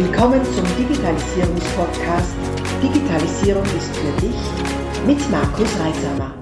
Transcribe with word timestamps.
Willkommen 0.00 0.44
zum 0.44 0.64
Digitalisierungspodcast 0.76 2.36
Digitalisierung 2.80 3.64
ist 3.64 3.96
für 3.96 4.20
dich 4.20 5.08
mit 5.08 5.28
Markus 5.28 5.68
Reisamer. 5.80 6.36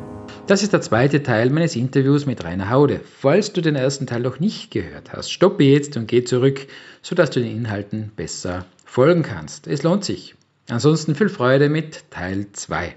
Das 0.46 0.62
ist 0.62 0.74
der 0.74 0.82
zweite 0.82 1.22
Teil 1.22 1.48
meines 1.48 1.74
Interviews 1.74 2.26
mit 2.26 2.44
Rainer 2.44 2.68
Haude. 2.68 3.00
Falls 3.02 3.54
du 3.54 3.62
den 3.62 3.74
ersten 3.74 4.06
Teil 4.06 4.20
noch 4.20 4.40
nicht 4.40 4.72
gehört 4.72 5.14
hast, 5.14 5.32
stoppe 5.32 5.64
jetzt 5.64 5.96
und 5.96 6.06
geh 6.06 6.22
zurück, 6.22 6.66
sodass 7.00 7.30
du 7.30 7.40
den 7.40 7.56
Inhalten 7.56 8.12
besser 8.14 8.66
folgen 8.84 9.22
kannst. 9.22 9.68
Es 9.68 9.82
lohnt 9.82 10.04
sich. 10.04 10.34
Ansonsten 10.68 11.14
viel 11.14 11.30
Freude 11.30 11.70
mit 11.70 12.10
Teil 12.10 12.48
2. 12.52 12.94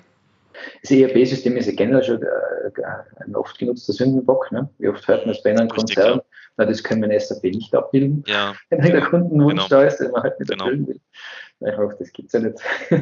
Das 0.82 0.92
ERP-System 0.92 1.56
ist 1.56 1.68
ja 1.68 1.74
generell 1.74 2.04
schon 2.04 2.22
äh, 2.22 2.82
ein 3.26 3.34
oft 3.34 3.58
genutzter 3.58 3.94
Sündenbock. 3.94 4.52
Ne? 4.52 4.68
Wie 4.78 4.90
oft 4.90 5.08
hört 5.08 5.26
man 5.26 5.34
es 5.34 5.42
bei 5.42 5.52
einem 5.52 5.70
Konzern? 5.70 6.20
Na, 6.60 6.66
das 6.66 6.84
können 6.84 7.02
wir 7.02 7.10
in 7.10 7.18
SAP 7.18 7.44
nicht 7.46 7.74
abbilden. 7.74 8.22
Ja. 8.28 8.54
Wenn 8.70 8.92
der 8.92 9.02
Kundenwunsch 9.02 9.64
genau. 9.64 9.68
da 9.70 9.84
ist, 9.84 9.98
den 9.98 10.12
man 10.12 10.24
halt 10.24 10.38
nicht 10.42 10.52
genau. 10.52 10.66
erfüllen 10.66 10.88
will. 10.88 11.00
Ich 11.62 11.78
hoffe, 11.78 11.96
das 11.98 12.12
gibt 12.12 12.28
es 12.28 12.34
ja 12.34 12.40
nicht, 12.42 12.60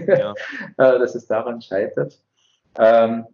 ja. 0.07 0.35
Äh, 0.77 0.99
dass 0.99 1.15
es 1.15 1.25
daran 1.25 1.59
scheitert. 1.59 2.19
Ähm, 2.77 3.25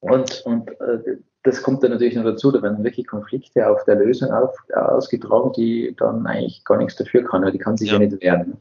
und 0.00 0.40
und 0.46 0.70
äh, 0.80 1.18
das 1.42 1.62
kommt 1.62 1.82
dann 1.82 1.90
natürlich 1.90 2.14
noch 2.14 2.24
dazu, 2.24 2.50
da 2.50 2.62
werden 2.62 2.82
wirklich 2.82 3.06
Konflikte 3.06 3.68
auf 3.68 3.84
der 3.84 3.96
Lösung 3.96 4.30
auf, 4.30 4.56
ausgetragen, 4.74 5.52
die 5.52 5.94
dann 5.98 6.26
eigentlich 6.26 6.64
gar 6.64 6.78
nichts 6.78 6.96
dafür 6.96 7.22
kann, 7.22 7.44
weil 7.44 7.52
die 7.52 7.58
kann 7.58 7.76
sich 7.76 7.88
ja, 7.88 7.98
ja 7.98 8.06
nicht 8.06 8.22
wehren. 8.22 8.58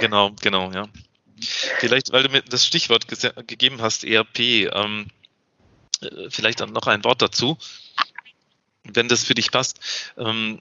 Genau, 0.00 0.30
genau, 0.40 0.70
ja. 0.70 0.86
Vielleicht, 1.40 2.12
weil 2.12 2.22
du 2.22 2.30
mir 2.30 2.42
das 2.42 2.64
Stichwort 2.64 3.06
gegeben 3.08 3.78
hast, 3.80 4.04
ERP, 4.04 4.38
ähm, 4.38 5.08
äh, 6.02 6.30
vielleicht 6.30 6.60
noch 6.60 6.86
ein 6.86 7.04
Wort 7.04 7.20
dazu, 7.20 7.58
wenn 8.92 9.08
das 9.08 9.24
für 9.24 9.34
dich 9.34 9.50
passt. 9.50 9.80
Ähm, 10.16 10.60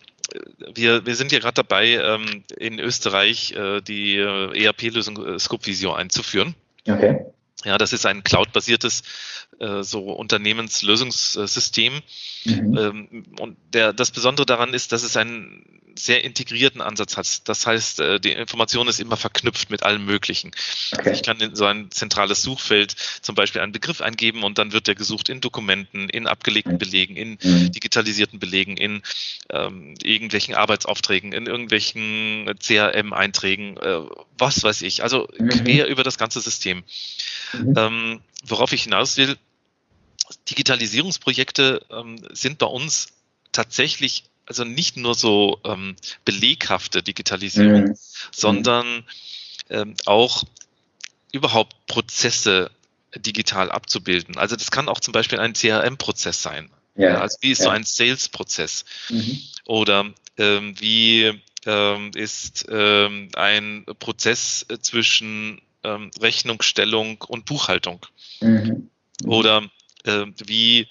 wir, 0.74 1.06
wir 1.06 1.16
sind 1.16 1.32
ja 1.32 1.40
gerade 1.40 1.56
dabei, 1.56 1.96
ähm, 1.96 2.44
in 2.58 2.80
Österreich 2.80 3.54
äh, 3.54 3.82
die 3.82 4.18
äh, 4.18 4.64
ERP-Lösung 4.64 5.26
äh, 5.26 5.40
Scopevisio 5.40 5.94
einzuführen. 5.94 6.56
Okay. 6.88 7.26
Ja, 7.66 7.78
das 7.78 7.92
ist 7.92 8.06
ein 8.06 8.24
cloud-basiertes 8.24 9.04
äh, 9.60 9.84
so 9.84 10.12
Unternehmenslösungssystem. 10.12 12.02
Mhm. 12.46 12.78
Ähm, 12.78 13.24
und 13.40 13.58
der, 13.74 13.94
das 13.94 14.12
Besondere 14.12 14.46
daran 14.46 14.74
ist, 14.74 14.92
dass 14.92 15.04
es 15.04 15.18
einen 15.18 15.82
sehr 15.98 16.24
integrierten 16.24 16.82
Ansatz 16.82 17.18
hat. 17.18 17.48
Das 17.48 17.66
heißt, 17.66 18.00
äh, 18.00 18.20
die 18.20 18.32
Information 18.32 18.88
ist 18.88 19.00
immer 19.00 19.18
verknüpft 19.18 19.70
mit 19.70 19.84
allem 19.84 20.06
Möglichen. 20.06 20.52
Okay. 20.94 21.12
Ich 21.14 21.24
kann 21.24 21.40
in 21.40 21.56
so 21.56 21.66
ein 21.66 21.92
zentrales 21.92 22.42
Suchfeld 22.42 22.96
zum 23.22 23.36
Beispiel 23.36 23.62
einen 23.62 23.72
Begriff 23.72 24.02
eingeben 24.02 24.44
und 24.44 24.58
dann 24.58 24.72
wird 24.72 24.88
der 24.88 24.96
gesucht 24.96 25.30
in 25.30 25.42
Dokumenten, 25.42 26.10
in 26.10 26.28
abgelegten 26.28 26.74
mhm. 26.74 26.78
Belegen, 26.80 27.16
in 27.16 27.38
mhm. 27.42 27.72
digitalisierten 27.72 28.40
Belegen, 28.40 28.78
in 28.78 29.02
ähm, 29.50 29.96
irgendwelchen 30.04 30.56
Arbeitsaufträgen, 30.56 31.34
in 31.34 31.46
irgendwelchen 31.46 32.54
CRM-Einträgen, 32.60 33.78
äh, 33.78 34.02
was 34.38 34.64
weiß 34.64 34.82
ich. 34.84 35.04
Also 35.04 35.28
mhm. 35.38 35.50
quer 35.50 35.88
über 35.88 36.04
das 36.04 36.18
ganze 36.18 36.42
System. 36.42 36.84
Ähm, 37.54 38.22
worauf 38.46 38.72
ich 38.74 38.84
hinaus 38.84 39.18
will, 39.18 39.38
Digitalisierungsprojekte 40.50 41.86
ähm, 41.90 42.18
sind 42.32 42.58
bei 42.58 42.66
uns 42.66 43.08
tatsächlich 43.52 44.24
also 44.48 44.64
nicht 44.64 44.98
nur 44.98 45.14
so 45.14 45.60
ähm, 45.64 45.96
beleghafte 46.26 47.04
Digitalisierung, 47.04 47.90
mhm. 47.90 47.98
sondern 48.32 49.04
ähm, 49.70 49.96
auch 50.06 50.44
überhaupt 51.32 51.86
Prozesse 51.88 52.72
digital 53.16 53.72
abzubilden. 53.72 54.38
Also 54.38 54.56
das 54.56 54.72
kann 54.72 54.90
auch 54.90 55.00
zum 55.00 55.12
Beispiel 55.12 55.40
ein 55.40 55.54
CRM-Prozess 55.54 56.42
sein. 56.42 56.70
Ja. 56.96 57.10
ja. 57.10 57.22
also 57.22 57.38
wie 57.42 57.52
ist 57.52 57.60
ja. 57.60 57.66
so 57.66 57.70
ein 57.70 57.84
Sales-Prozess? 57.84 58.86
Mhm. 59.10 59.42
Oder 59.66 60.14
ähm, 60.38 60.76
wie 60.80 61.42
ähm, 61.66 62.12
ist 62.16 62.66
ähm, 62.70 63.30
ein 63.36 63.86
Prozess 64.00 64.66
zwischen 64.82 65.62
ähm, 65.84 66.12
Rechnungsstellung 66.20 67.22
und 67.28 67.46
Buchhaltung. 67.46 68.06
Mhm. 68.42 68.90
Mhm. 69.22 69.30
Oder 69.30 69.70
äh, 70.04 70.26
wie 70.46 70.88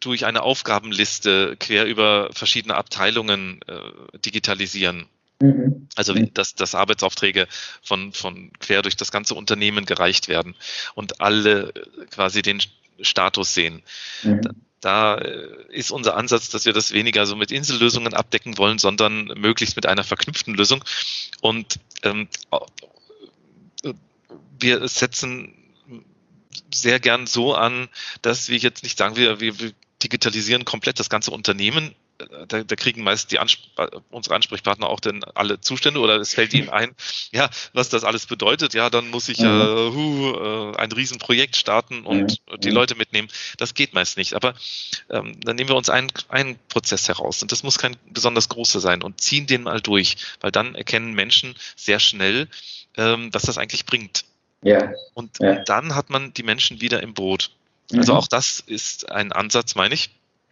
durch 0.00 0.24
eine 0.26 0.42
Aufgabenliste 0.42 1.56
quer 1.58 1.86
über 1.86 2.30
verschiedene 2.32 2.74
Abteilungen 2.76 3.60
äh, 3.66 4.18
digitalisieren. 4.18 5.06
Mhm. 5.40 5.88
Also 5.94 6.14
dass, 6.14 6.54
dass 6.54 6.74
Arbeitsaufträge 6.74 7.46
von, 7.82 8.12
von 8.12 8.52
quer 8.58 8.82
durch 8.82 8.96
das 8.96 9.12
ganze 9.12 9.34
Unternehmen 9.34 9.86
gereicht 9.86 10.28
werden 10.28 10.54
und 10.94 11.20
alle 11.20 11.70
äh, 11.74 12.06
quasi 12.10 12.42
den 12.42 12.60
Status 13.00 13.54
sehen. 13.54 13.82
Mhm. 14.22 14.42
Da, 14.42 14.50
da 14.80 15.14
äh, 15.16 15.48
ist 15.70 15.90
unser 15.90 16.16
Ansatz, 16.16 16.48
dass 16.50 16.64
wir 16.64 16.72
das 16.72 16.92
weniger 16.92 17.26
so 17.26 17.36
mit 17.36 17.50
Insellösungen 17.50 18.14
abdecken 18.14 18.58
wollen, 18.58 18.78
sondern 18.78 19.26
möglichst 19.36 19.76
mit 19.76 19.86
einer 19.86 20.04
verknüpften 20.04 20.54
Lösung. 20.54 20.84
Und 21.40 21.78
ähm, 22.02 22.28
wir 24.60 24.88
setzen 24.88 25.54
sehr 26.74 27.00
gern 27.00 27.26
so 27.26 27.54
an, 27.54 27.88
dass 28.22 28.48
wir 28.48 28.58
jetzt 28.58 28.82
nicht 28.82 28.98
sagen, 28.98 29.16
wir, 29.16 29.40
wir 29.40 29.54
digitalisieren 30.02 30.64
komplett 30.64 30.98
das 31.00 31.10
ganze 31.10 31.30
Unternehmen. 31.30 31.94
Da, 32.48 32.64
da 32.64 32.74
kriegen 32.74 33.04
meist 33.04 33.30
die 33.30 33.38
Ansp 33.38 33.60
unsere 34.10 34.34
Ansprechpartner 34.34 34.88
auch 34.88 34.98
denn 34.98 35.22
alle 35.22 35.60
Zustände 35.60 36.00
oder 36.00 36.16
es 36.16 36.34
fällt 36.34 36.52
ihnen 36.52 36.68
ein, 36.68 36.96
ja, 37.32 37.48
was 37.74 37.90
das 37.90 38.02
alles 38.02 38.26
bedeutet. 38.26 38.74
Ja, 38.74 38.90
dann 38.90 39.10
muss 39.10 39.28
ich 39.28 39.38
mhm. 39.38 39.46
äh, 39.46 39.92
hu, 39.92 40.32
äh, 40.34 40.76
ein 40.76 40.90
Riesenprojekt 40.90 41.54
starten 41.54 42.04
und 42.04 42.40
mhm. 42.50 42.60
die 42.60 42.70
Leute 42.70 42.96
mitnehmen. 42.96 43.28
Das 43.56 43.74
geht 43.74 43.94
meist 43.94 44.16
nicht. 44.16 44.34
Aber 44.34 44.54
ähm, 45.10 45.38
dann 45.40 45.54
nehmen 45.54 45.68
wir 45.68 45.76
uns 45.76 45.90
einen, 45.90 46.10
einen 46.28 46.58
Prozess 46.68 47.06
heraus 47.06 47.40
und 47.42 47.52
das 47.52 47.62
muss 47.62 47.78
kein 47.78 47.96
besonders 48.10 48.48
großer 48.48 48.80
sein 48.80 49.02
und 49.02 49.20
ziehen 49.20 49.46
den 49.46 49.62
mal 49.62 49.80
durch, 49.80 50.16
weil 50.40 50.50
dann 50.50 50.74
erkennen 50.74 51.14
Menschen 51.14 51.54
sehr 51.76 52.00
schnell, 52.00 52.48
ähm, 52.96 53.28
was 53.32 53.42
das 53.42 53.58
eigentlich 53.58 53.86
bringt. 53.86 54.24
Ja. 54.62 54.92
Und, 55.14 55.38
ja. 55.38 55.50
und 55.50 55.68
dann 55.68 55.94
hat 55.94 56.10
man 56.10 56.34
die 56.34 56.42
Menschen 56.42 56.80
wieder 56.80 57.02
im 57.02 57.14
Boot. 57.14 57.50
Also 57.92 58.12
mhm. 58.12 58.18
auch 58.18 58.28
das 58.28 58.60
ist 58.60 59.10
ein 59.10 59.32
Ansatz, 59.32 59.74
meine 59.74 59.94
ich. 59.94 60.10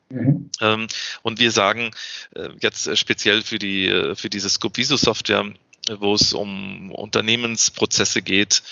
Mhm. 0.08 0.50
Ähm, 0.60 0.86
und 1.22 1.38
wir 1.40 1.50
sagen 1.50 1.90
äh, 2.34 2.48
jetzt 2.60 2.96
speziell 2.96 3.42
für 3.42 3.58
die 3.58 3.88
äh, 3.88 4.14
für 4.14 4.30
diese 4.30 4.48
Scopiso 4.48 4.96
Software, 4.96 5.52
wo 5.98 6.14
es 6.14 6.32
um 6.32 6.92
Unternehmensprozesse 6.92 8.22
geht, 8.22 8.62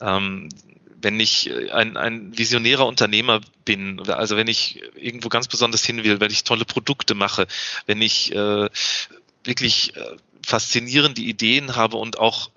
ähm, 0.00 0.48
wenn 1.02 1.18
ich 1.18 1.50
ein, 1.72 1.96
ein 1.96 2.36
visionärer 2.38 2.86
Unternehmer 2.86 3.40
bin, 3.64 4.00
also 4.08 4.36
wenn 4.36 4.46
ich 4.46 4.82
irgendwo 4.94 5.28
ganz 5.28 5.48
besonders 5.48 5.84
hin 5.84 6.04
will, 6.04 6.20
wenn 6.20 6.30
ich 6.30 6.44
tolle 6.44 6.64
Produkte 6.64 7.14
mache, 7.14 7.46
wenn 7.86 8.00
ich 8.00 8.32
äh, 8.32 8.68
wirklich 9.44 9.96
äh, 9.96 10.16
faszinierende 10.46 11.20
Ideen 11.20 11.74
habe 11.76 11.96
und 11.96 12.18
auch 12.18 12.50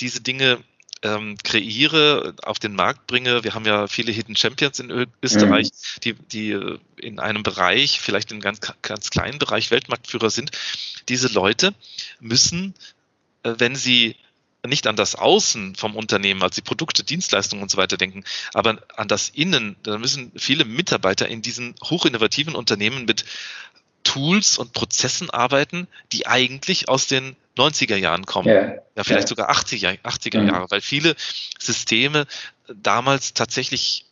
diese 0.00 0.20
Dinge 0.20 0.58
ähm, 1.02 1.36
kreiere, 1.42 2.34
auf 2.42 2.58
den 2.58 2.74
Markt 2.74 3.06
bringe. 3.06 3.44
Wir 3.44 3.54
haben 3.54 3.64
ja 3.64 3.86
viele 3.86 4.12
Hidden 4.12 4.36
Champions 4.36 4.80
in 4.80 5.06
Österreich, 5.22 5.68
mhm. 5.68 6.00
die, 6.02 6.14
die 6.14 6.50
äh, 6.50 6.78
in 6.96 7.20
einem 7.20 7.42
Bereich, 7.42 8.00
vielleicht 8.00 8.30
in 8.30 8.36
einem 8.36 8.42
ganz, 8.42 8.60
ganz 8.82 9.10
kleinen 9.10 9.38
Bereich 9.38 9.70
Weltmarktführer 9.70 10.30
sind. 10.30 10.50
Diese 11.08 11.28
Leute 11.28 11.74
müssen, 12.20 12.74
äh, 13.42 13.54
wenn 13.58 13.76
sie 13.76 14.16
nicht 14.66 14.86
an 14.86 14.96
das 14.96 15.14
Außen 15.14 15.76
vom 15.76 15.94
Unternehmen, 15.94 16.42
also 16.42 16.56
die 16.56 16.62
Produkte, 16.66 17.04
Dienstleistungen 17.04 17.62
und 17.62 17.70
so 17.70 17.78
weiter 17.78 17.96
denken, 17.96 18.24
aber 18.52 18.82
an 18.96 19.08
das 19.08 19.28
Innen, 19.28 19.76
da 19.82 19.98
müssen 19.98 20.32
viele 20.36 20.64
Mitarbeiter 20.64 21.28
in 21.28 21.42
diesen 21.42 21.74
hochinnovativen 21.82 22.54
Unternehmen 22.54 23.04
mit 23.04 23.24
Tools 24.02 24.58
und 24.58 24.72
Prozessen 24.72 25.30
arbeiten, 25.30 25.86
die 26.12 26.26
eigentlich 26.26 26.88
aus 26.88 27.06
den 27.06 27.36
90er 27.58 27.96
Jahren 27.96 28.26
kommen. 28.26 28.48
Ja, 28.48 28.74
ja 28.96 29.04
vielleicht 29.04 29.22
ja. 29.22 29.26
sogar 29.28 29.50
80er, 29.50 30.00
80er 30.02 30.40
mhm. 30.40 30.48
Jahre, 30.48 30.70
weil 30.70 30.80
viele 30.80 31.14
Systeme 31.58 32.26
damals 32.74 33.34
tatsächlich 33.34 34.06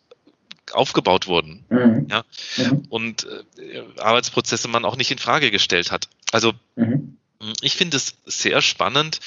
aufgebaut 0.73 1.27
wurden. 1.27 1.65
Mhm. 1.69 2.07
Ja, 2.11 2.25
mhm. 2.57 2.87
und 2.89 3.27
äh, 3.59 3.83
Arbeitsprozesse 3.99 4.69
man 4.69 4.85
auch 4.85 4.97
nicht 4.97 5.11
in 5.11 5.19
Frage 5.19 5.51
gestellt 5.51 5.91
hat. 5.93 6.09
Also 6.33 6.53
mhm. 6.75 7.17
ich 7.61 7.77
finde 7.77 7.97
es 7.97 8.17
sehr 8.25 8.61
spannend, 8.63 9.21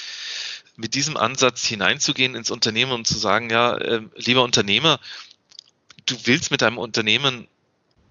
mit 0.76 0.96
diesem 0.96 1.18
Ansatz 1.18 1.66
hineinzugehen 1.66 2.36
ins 2.36 2.52
Unternehmen 2.52 2.94
und 2.94 3.06
zu 3.06 3.18
sagen, 3.18 3.50
ja, 3.50 3.76
äh, 3.78 4.02
lieber 4.16 4.44
Unternehmer, 4.44 5.00
du 6.06 6.16
willst 6.24 6.52
mit 6.52 6.62
deinem 6.62 6.78
Unternehmen 6.78 7.48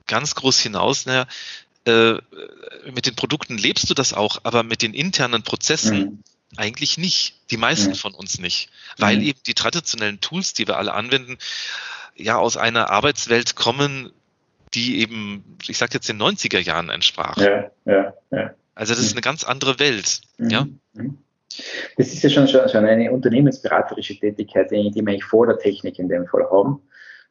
ganz 0.06 0.34
groß 0.34 0.58
hinaus, 0.60 1.06
naja, 1.06 1.26
äh, 1.88 2.90
mit 2.90 3.06
den 3.06 3.14
Produkten 3.14 3.58
lebst 3.58 3.88
du 3.90 3.94
das 3.94 4.12
auch, 4.12 4.38
aber 4.44 4.62
mit 4.62 4.82
den 4.82 4.94
internen 4.94 5.42
Prozessen 5.42 5.98
mhm. 5.98 6.22
eigentlich 6.56 6.98
nicht. 6.98 7.36
Die 7.50 7.56
meisten 7.56 7.90
mhm. 7.90 7.96
von 7.96 8.14
uns 8.14 8.38
nicht. 8.38 8.70
Weil 8.98 9.16
mhm. 9.16 9.22
eben 9.22 9.40
die 9.46 9.54
traditionellen 9.54 10.20
Tools, 10.20 10.54
die 10.54 10.66
wir 10.66 10.76
alle 10.76 10.94
anwenden, 10.94 11.38
ja 12.16 12.36
aus 12.36 12.56
einer 12.56 12.90
Arbeitswelt 12.90 13.54
kommen, 13.54 14.12
die 14.74 15.00
eben, 15.00 15.56
ich 15.66 15.78
sag 15.78 15.94
jetzt 15.94 16.08
den 16.08 16.20
90er 16.20 16.58
Jahren 16.58 16.90
entsprach. 16.90 17.36
Ja, 17.38 17.70
ja, 17.84 18.14
ja. 18.30 18.54
Also 18.74 18.94
das 18.94 19.02
ist 19.02 19.12
eine 19.12 19.22
ganz 19.22 19.44
andere 19.44 19.78
Welt. 19.78 20.20
Mhm. 20.36 20.50
Ja. 20.50 20.66
Mhm. 20.92 21.18
Das 21.96 22.08
ist 22.08 22.22
ja 22.22 22.30
schon, 22.30 22.46
schon, 22.46 22.68
schon 22.68 22.84
eine 22.84 23.10
unternehmensberaterische 23.10 24.18
Tätigkeit, 24.18 24.70
die 24.70 24.76
wir 24.94 25.00
eigentlich 25.00 25.24
vor 25.24 25.46
der 25.46 25.58
Technik 25.58 25.98
in 25.98 26.08
dem 26.08 26.26
Fall 26.26 26.48
haben. 26.50 26.80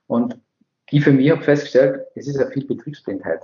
Und 0.08 0.38
die 0.92 1.02
für 1.02 1.12
mich 1.12 1.30
habe 1.30 1.44
festgestellt, 1.44 2.06
es 2.16 2.28
ist 2.28 2.38
ja 2.38 2.50
viel 2.50 2.66
Betriebsblindheit. 2.66 3.42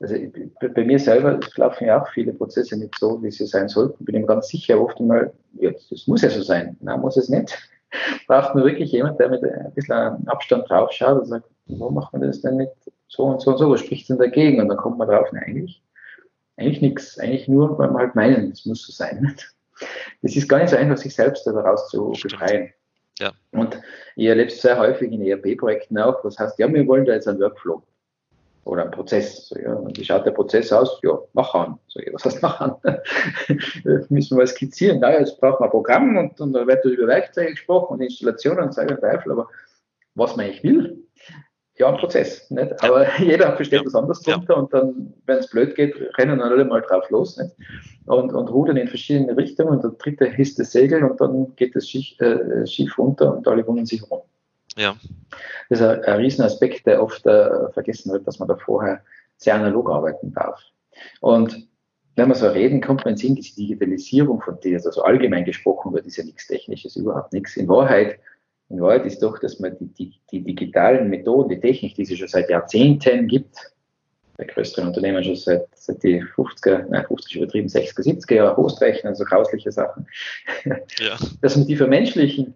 Also 0.00 0.14
bei 0.60 0.84
mir 0.84 0.98
selber 0.98 1.40
laufen 1.56 1.86
ja 1.86 2.02
auch 2.02 2.08
viele 2.12 2.32
Prozesse 2.32 2.76
nicht 2.76 2.94
so, 2.98 3.22
wie 3.22 3.30
sie 3.30 3.46
sein 3.46 3.68
sollten. 3.68 4.04
Bin 4.04 4.14
ich 4.14 4.20
mir 4.22 4.26
ganz 4.26 4.48
sicher, 4.48 4.80
oft 4.80 4.98
einmal, 4.98 5.32
ja, 5.54 5.70
das 5.90 6.06
muss 6.06 6.22
ja 6.22 6.30
so 6.30 6.42
sein. 6.42 6.76
Nein, 6.80 7.00
muss 7.00 7.16
es 7.16 7.28
nicht. 7.28 7.56
Braucht 8.26 8.54
nur 8.54 8.64
wirklich 8.64 8.92
jemand, 8.92 9.20
der 9.20 9.28
mit 9.28 9.42
ein 9.44 9.72
bisschen 9.74 10.26
Abstand 10.26 10.68
drauf 10.68 10.90
schaut 10.92 11.20
und 11.20 11.26
sagt, 11.26 11.48
wo 11.66 11.90
macht 11.90 12.12
man 12.12 12.22
das 12.22 12.40
denn 12.40 12.56
nicht 12.56 12.72
so 13.08 13.24
und 13.24 13.40
so 13.40 13.52
und 13.52 13.58
so, 13.58 13.70
was 13.70 13.80
spricht 13.80 14.08
denn 14.08 14.18
dagegen? 14.18 14.60
Und 14.60 14.68
dann 14.68 14.76
kommt 14.76 14.98
man 14.98 15.08
drauf, 15.08 15.28
nein, 15.32 15.44
eigentlich, 15.46 15.82
eigentlich 16.56 16.80
nichts. 16.80 17.18
Eigentlich 17.18 17.48
nur, 17.48 17.78
weil 17.78 17.88
man 17.88 18.02
halt 18.02 18.14
meinen, 18.14 18.50
es 18.50 18.66
muss 18.66 18.86
so 18.86 18.92
sein. 18.92 19.34
Das 20.22 20.36
ist 20.36 20.48
gar 20.48 20.60
nicht 20.60 20.70
so 20.70 20.76
einfach, 20.76 20.96
sich 20.96 21.12
selbst 21.16 21.44
daraus 21.48 21.88
zu 21.88 22.12
befreien. 22.22 22.72
Ja. 23.18 23.32
Und 23.50 23.76
ich 24.14 24.26
erlebe 24.26 24.46
es 24.46 24.62
sehr 24.62 24.78
häufig 24.78 25.10
in 25.10 25.20
ERP-Projekten 25.20 25.98
auch, 25.98 26.24
was 26.24 26.38
heißt, 26.38 26.60
ja, 26.60 26.72
wir 26.72 26.86
wollen 26.86 27.04
da 27.04 27.12
jetzt 27.12 27.26
einen 27.26 27.40
Workflow 27.40 27.82
oder 28.64 28.82
einen 28.82 28.90
Prozess. 28.90 29.48
So, 29.48 29.58
ja, 29.58 29.74
und 29.74 29.98
wie 29.98 30.04
schaut 30.04 30.26
der 30.26 30.32
Prozess 30.32 30.72
aus? 30.72 31.00
Ja, 31.02 31.18
mach 31.32 31.54
an. 31.54 31.78
So, 31.88 32.00
ja, 32.00 32.06
was 32.12 32.24
heißt 32.24 32.42
machen? 32.42 32.72
Müssen 34.08 34.36
wir 34.36 34.38
mal 34.38 34.46
skizzieren. 34.46 35.00
Naja, 35.00 35.20
jetzt 35.20 35.40
braucht 35.40 35.60
man 35.60 35.68
ein 35.68 35.72
Programm 35.72 36.16
und, 36.16 36.40
und 36.40 36.52
da 36.52 36.66
wird 36.66 36.84
über 36.84 37.06
Werkzeuge 37.06 37.50
gesprochen 37.50 37.94
und 37.94 38.00
Installationen 38.00 38.64
und 38.64 38.74
so 38.74 38.80
und 38.80 39.00
Teufel, 39.00 39.32
aber 39.32 39.48
was 40.14 40.36
man 40.36 40.46
eigentlich 40.46 40.62
will, 40.62 41.04
ja, 41.76 41.88
ein 41.88 41.96
Prozess. 41.96 42.48
Nicht? 42.50 42.70
Ja. 42.70 42.88
Aber 42.88 43.06
jeder 43.18 43.54
versteht 43.56 43.80
ja. 43.80 43.86
was 43.86 43.94
anderes 43.94 44.20
drunter 44.22 44.54
ja. 44.54 44.60
und 44.60 44.72
dann, 44.72 45.12
wenn 45.26 45.38
es 45.38 45.50
blöd 45.50 45.74
geht, 45.74 45.94
rennen 46.18 46.38
dann 46.38 46.52
alle 46.52 46.64
mal 46.64 46.82
drauf 46.82 47.10
los 47.10 47.36
nicht? 47.36 47.50
Und, 48.06 48.32
und 48.32 48.48
rudern 48.48 48.76
in 48.76 48.88
verschiedene 48.88 49.36
Richtungen 49.36 49.70
und 49.70 49.82
der 49.82 49.92
dritte 49.92 50.26
hisst 50.26 50.58
das 50.58 50.72
Segel 50.72 51.02
und 51.04 51.20
dann 51.20 51.54
geht 51.56 51.74
das 51.74 51.88
Schiff, 51.88 52.20
äh, 52.20 52.66
Schiff 52.66 52.96
runter 52.98 53.36
und 53.36 53.48
alle 53.48 53.66
wundern 53.66 53.86
sich 53.86 54.08
rum. 54.10 54.20
Ja. 54.76 54.96
Das 55.68 55.80
ist 55.80 55.86
ein, 55.86 56.02
ein 56.04 56.16
Riesenaspekt, 56.16 56.86
der 56.86 57.02
oft 57.02 57.24
äh, 57.26 57.70
vergessen 57.72 58.12
wird, 58.12 58.26
dass 58.26 58.38
man 58.38 58.48
da 58.48 58.56
vorher 58.56 59.02
sehr 59.36 59.54
analog 59.54 59.90
arbeiten 59.90 60.32
darf. 60.32 60.60
Und 61.20 61.68
wenn 62.16 62.28
wir 62.28 62.34
so 62.34 62.48
reden, 62.48 62.80
kommt 62.80 63.04
man 63.04 63.14
in 63.14 63.18
Sinn, 63.18 63.34
diese 63.34 63.56
Digitalisierung 63.56 64.40
von 64.40 64.58
der, 64.62 64.80
also 64.84 65.02
allgemein 65.02 65.44
gesprochen 65.44 65.92
wird, 65.92 66.06
ist 66.06 66.16
ja 66.16 66.24
nichts 66.24 66.46
Technisches, 66.46 66.96
überhaupt 66.96 67.32
nichts. 67.32 67.56
In 67.56 67.68
Wahrheit 67.68 68.18
in 68.70 68.80
Wahrheit 68.80 69.04
ist 69.04 69.22
doch, 69.22 69.38
dass 69.38 69.60
man 69.60 69.76
die, 69.78 69.86
die, 69.92 70.14
die 70.30 70.42
digitalen 70.42 71.10
Methoden, 71.10 71.50
die 71.50 71.60
Technik, 71.60 71.94
die 71.94 72.02
es 72.02 72.18
schon 72.18 72.28
seit 72.28 72.48
Jahrzehnten 72.48 73.28
gibt, 73.28 73.56
bei 74.36 74.44
größeren 74.44 74.88
Unternehmen 74.88 75.22
schon 75.22 75.36
seit, 75.36 75.66
seit 75.74 76.02
die 76.02 76.22
50er, 76.22 76.86
nein, 76.88 77.04
50 77.06 77.36
übertrieben, 77.36 77.68
60er, 77.68 78.02
70er 78.02 78.34
Jahre 78.34 78.56
Hostrechnen, 78.56 79.10
also 79.12 79.24
grausliche 79.24 79.70
Sachen, 79.70 80.06
ja. 80.64 81.16
dass 81.40 81.56
man 81.56 81.66
die 81.66 81.76
vermenschlichen, 81.76 82.54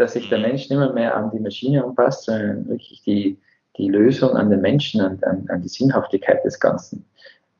dass 0.00 0.14
sich 0.14 0.28
der 0.28 0.38
mhm. 0.38 0.44
Mensch 0.44 0.68
nicht 0.68 0.78
mehr, 0.78 0.92
mehr 0.92 1.16
an 1.16 1.30
die 1.30 1.40
Maschine 1.40 1.84
anpasst, 1.84 2.24
sondern 2.24 2.68
wirklich 2.68 3.02
die, 3.04 3.38
die 3.76 3.88
Lösung 3.88 4.36
an 4.36 4.50
den 4.50 4.60
Menschen, 4.60 5.00
an, 5.00 5.18
an, 5.22 5.46
an 5.48 5.62
die 5.62 5.68
Sinnhaftigkeit 5.68 6.44
des 6.44 6.58
Ganzen. 6.58 7.04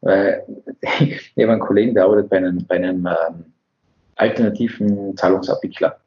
Weil 0.01 0.45
ich 1.01 1.33
habe 1.39 1.53
einen 1.53 1.61
Kollegen, 1.61 1.95
der 1.95 2.05
arbeitet 2.05 2.31
bei 2.31 2.39
einem, 2.39 2.67
bei 2.67 2.77
einem 2.77 3.07
ähm, 3.07 3.45
alternativen 4.17 5.17
Zahlungsabwickler. 5.17 5.99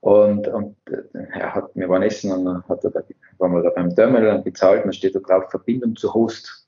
Und, 0.00 0.48
und 0.48 0.76
er 1.12 1.54
hat, 1.54 1.70
wir 1.74 1.88
waren 1.88 2.02
essen 2.02 2.32
und 2.32 2.44
dann 2.46 2.64
hat 2.68 2.84
er, 2.84 3.04
waren 3.38 3.52
wir 3.52 3.62
da 3.62 3.70
beim 3.70 3.94
Terminal 3.94 4.36
und 4.36 4.44
bezahlt 4.44 4.78
und 4.78 4.86
dann 4.86 4.92
steht 4.94 5.14
da 5.14 5.20
drauf 5.20 5.50
Verbindung 5.50 5.94
zu 5.94 6.12
Host. 6.14 6.59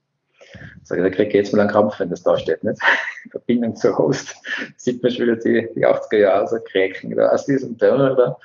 Sag 0.83 0.99
ich, 0.99 1.05
da 1.05 1.11
kriege 1.11 1.29
ich 1.29 1.35
jetzt 1.35 1.53
mal 1.53 1.61
einen 1.61 1.71
Krampf, 1.71 1.99
wenn 2.01 2.11
das 2.11 2.23
da 2.23 2.37
steht, 2.39 2.63
nicht? 2.65 2.81
Verbindung 3.31 3.77
zu 3.77 3.97
Host. 3.97 4.37
Sieht 4.77 5.03
man 5.03 5.13
schon 5.13 5.27
wieder 5.27 5.37
die, 5.37 5.69
die 5.75 5.87
80er 5.87 6.19
Jahre 6.19 6.49
so 6.49 6.59
kräken 6.61 7.15
da 7.17 7.29
aus 7.29 7.47
diesem 7.47 7.79
Terminal 7.79 8.17
da. 8.17 8.37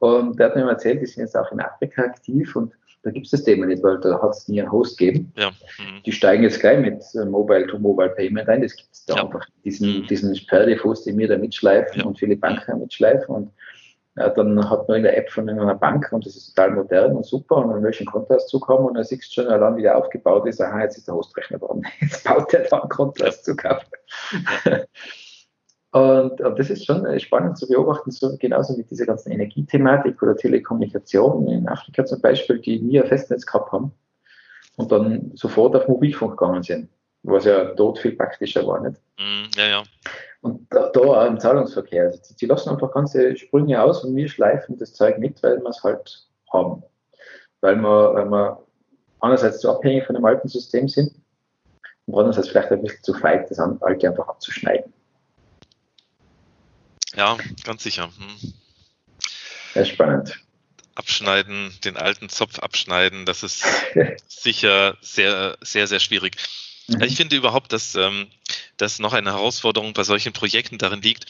und 0.00 0.38
der 0.38 0.46
hat 0.46 0.56
mir 0.56 0.68
erzählt, 0.68 1.00
die 1.00 1.06
sind 1.06 1.22
jetzt 1.22 1.36
auch 1.36 1.50
in 1.52 1.60
Afrika 1.60 2.02
aktiv 2.02 2.54
und 2.54 2.74
da 3.06 3.12
gibt 3.12 3.26
es 3.26 3.30
das 3.30 3.44
Thema 3.44 3.66
nicht, 3.66 3.84
weil 3.84 4.00
da 4.00 4.20
hat 4.20 4.30
es 4.30 4.48
nie 4.48 4.60
einen 4.60 4.72
Host 4.72 4.98
gegeben. 4.98 5.32
Ja. 5.36 5.50
Mhm. 5.50 6.02
Die 6.04 6.10
steigen 6.10 6.42
jetzt 6.42 6.58
gleich 6.58 6.80
mit 6.80 7.00
äh, 7.14 7.24
Mobile-to-Mobile-Payment 7.24 8.48
ein. 8.48 8.62
Das 8.62 8.74
gibt 8.74 8.88
es 8.92 9.04
da 9.04 9.14
ja. 9.14 9.24
einfach 9.24 9.46
diesen, 9.64 10.00
mhm. 10.00 10.06
diesen 10.08 10.34
Sperrdefuß, 10.34 11.04
den 11.04 11.16
wir 11.16 11.28
da 11.28 11.38
mitschleifen 11.38 12.00
ja. 12.00 12.04
und 12.04 12.18
viele 12.18 12.36
Banken 12.36 12.80
mitschleifen. 12.80 13.32
Und 13.32 13.52
ja, 14.16 14.30
dann 14.30 14.70
hat 14.70 14.88
man 14.88 14.98
in 14.98 15.02
der 15.02 15.16
App 15.16 15.30
von 15.30 15.48
einer 15.48 15.74
Bank 15.74 16.10
und 16.10 16.24
das 16.24 16.36
ist 16.36 16.54
total 16.54 16.72
modern 16.72 17.16
und 17.16 17.26
super 17.26 17.56
und 17.56 17.70
dann 17.70 17.82
willst 17.82 18.00
du 18.00 18.04
einen 18.04 18.12
Kontoauszug 18.12 18.68
haben 18.68 18.86
und 18.86 18.94
dann 18.94 19.04
siehst 19.04 19.36
du 19.36 19.42
schon, 19.42 19.52
allein 19.52 19.76
wieder 19.76 19.96
aufgebaut 19.96 20.46
ist, 20.46 20.60
aha, 20.60 20.82
jetzt 20.82 20.96
ist 20.96 21.08
der 21.08 21.14
Hostrechner 21.14 21.58
dran. 21.58 21.82
Jetzt 22.00 22.24
baut 22.24 22.52
der 22.52 22.62
da 22.62 22.80
einen 22.80 22.88
Kontoauszug 22.88 23.64
auf. 23.64 23.84
Und, 25.92 26.40
und, 26.40 26.58
das 26.58 26.68
ist 26.68 26.84
schon 26.84 27.18
spannend 27.20 27.56
zu 27.56 27.66
beobachten, 27.66 28.10
so 28.10 28.36
genauso 28.38 28.76
wie 28.76 28.84
diese 28.84 29.06
ganzen 29.06 29.32
Energiethematik 29.32 30.22
oder 30.22 30.36
Telekommunikation 30.36 31.48
in 31.48 31.68
Afrika 31.68 32.04
zum 32.04 32.20
Beispiel, 32.20 32.58
die 32.58 32.80
nie 32.80 33.00
ein 33.00 33.06
Festnetz 33.06 33.46
gehabt 33.46 33.72
haben 33.72 33.92
und 34.76 34.92
dann 34.92 35.30
sofort 35.34 35.74
auf 35.74 35.88
Mobilfunk 35.88 36.38
gegangen 36.38 36.62
sind, 36.62 36.90
was 37.22 37.46
ja 37.46 37.64
dort 37.64 37.98
viel 37.98 38.12
praktischer 38.12 38.66
war. 38.66 38.80
Nicht? 38.80 39.00
Mm, 39.18 39.48
ja, 39.56 39.66
ja. 39.66 39.82
Und 40.46 40.68
da, 40.70 40.90
da 40.90 41.00
auch 41.00 41.26
im 41.26 41.40
Zahlungsverkehr. 41.40 42.04
Also 42.04 42.20
die, 42.28 42.36
die 42.36 42.46
lassen 42.46 42.70
einfach 42.70 42.92
ganze 42.92 43.36
Sprünge 43.36 43.82
aus 43.82 44.04
und 44.04 44.14
wir 44.14 44.28
schleifen 44.28 44.78
das 44.78 44.94
Zeug 44.94 45.18
mit, 45.18 45.42
weil 45.42 45.60
wir 45.60 45.70
es 45.70 45.82
halt 45.82 46.28
haben. 46.52 46.84
Weil 47.60 47.74
wir, 47.76 48.14
weil 48.14 48.26
wir 48.26 48.64
einerseits 49.20 49.58
zu 49.58 49.68
abhängig 49.70 50.06
von 50.06 50.14
dem 50.14 50.24
alten 50.24 50.46
System 50.46 50.86
sind 50.88 51.10
und 52.06 52.14
andererseits 52.14 52.48
vielleicht 52.48 52.70
ein 52.70 52.80
bisschen 52.80 53.02
zu 53.02 53.14
feit, 53.14 53.50
das 53.50 53.58
alte 53.58 54.08
einfach 54.08 54.28
abzuschneiden. 54.28 54.92
Ja, 57.16 57.36
ganz 57.64 57.82
sicher. 57.82 58.04
Hm. 58.04 58.52
Sehr 59.74 59.84
spannend. 59.84 60.38
Abschneiden, 60.94 61.76
den 61.84 61.96
alten 61.96 62.28
Zopf 62.28 62.60
abschneiden, 62.60 63.26
das 63.26 63.42
ist 63.42 63.64
sicher 64.28 64.96
sehr, 65.00 65.58
sehr, 65.60 65.88
sehr 65.88 65.98
schwierig. 65.98 66.36
Mhm. 66.86 67.02
Ich 67.02 67.16
finde 67.16 67.34
überhaupt, 67.36 67.72
dass, 67.72 67.96
ähm, 67.96 68.28
dass 68.76 68.98
noch 68.98 69.12
eine 69.12 69.32
Herausforderung 69.32 69.92
bei 69.92 70.04
solchen 70.04 70.32
Projekten 70.32 70.78
darin 70.78 71.02
liegt, 71.02 71.26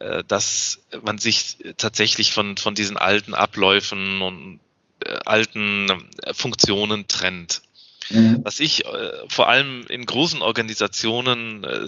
äh, 0.00 0.24
dass 0.24 0.80
man 1.02 1.18
sich 1.18 1.58
tatsächlich 1.76 2.32
von, 2.32 2.56
von 2.56 2.74
diesen 2.74 2.96
alten 2.96 3.34
Abläufen 3.34 4.22
und 4.22 4.60
äh, 5.04 5.18
alten 5.24 5.88
Funktionen 6.32 7.08
trennt. 7.08 7.62
Mhm. 8.10 8.40
Was 8.44 8.60
ich 8.60 8.84
äh, 8.84 9.12
vor 9.28 9.48
allem 9.48 9.86
in 9.88 10.04
großen 10.04 10.42
Organisationen 10.42 11.64
äh, 11.64 11.86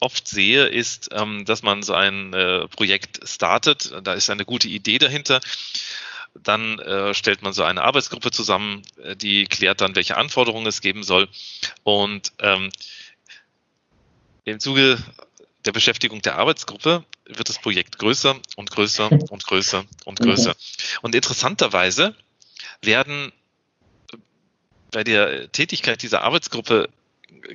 oft 0.00 0.28
sehe, 0.28 0.66
ist, 0.66 1.08
ähm, 1.12 1.44
dass 1.44 1.62
man 1.62 1.82
so 1.82 1.94
ein 1.94 2.32
äh, 2.34 2.68
Projekt 2.68 3.20
startet. 3.28 3.92
Da 4.04 4.14
ist 4.14 4.30
eine 4.30 4.44
gute 4.44 4.68
Idee 4.68 4.98
dahinter. 4.98 5.40
Dann 6.34 6.78
äh, 6.80 7.14
stellt 7.14 7.42
man 7.42 7.54
so 7.54 7.62
eine 7.62 7.82
Arbeitsgruppe 7.82 8.30
zusammen, 8.30 8.82
äh, 9.02 9.16
die 9.16 9.44
klärt 9.46 9.80
dann, 9.80 9.96
welche 9.96 10.18
Anforderungen 10.18 10.66
es 10.66 10.82
geben 10.82 11.02
soll. 11.02 11.28
Und 11.82 12.32
ähm, 12.40 12.70
im 14.52 14.60
Zuge 14.60 14.98
der 15.64 15.72
Beschäftigung 15.72 16.22
der 16.22 16.36
Arbeitsgruppe 16.36 17.04
wird 17.26 17.48
das 17.48 17.58
Projekt 17.58 17.98
größer 17.98 18.36
und 18.56 18.70
größer 18.70 19.10
und 19.30 19.46
größer 19.46 19.84
und 20.04 20.20
größer. 20.20 20.54
Und 21.02 21.14
interessanterweise 21.14 22.14
werden 22.82 23.32
bei 24.92 25.04
der 25.04 25.50
Tätigkeit 25.52 26.02
dieser 26.02 26.22
Arbeitsgruppe 26.22 26.88